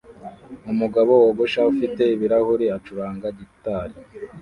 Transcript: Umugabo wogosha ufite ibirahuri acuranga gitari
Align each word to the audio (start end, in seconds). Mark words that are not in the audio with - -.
Umugabo 0.71 1.11
wogosha 1.21 1.61
ufite 1.71 2.01
ibirahuri 2.15 2.65
acuranga 2.77 3.27
gitari 3.39 3.95